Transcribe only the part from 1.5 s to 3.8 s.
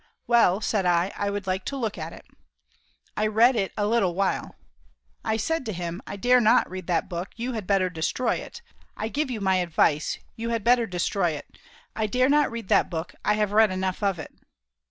to look at it." I read it